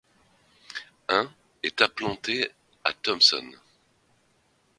Un 1.09 1.29
est 1.61 1.79
implanté 1.83 2.49
à 2.83 2.91
Thomson. 2.91 3.45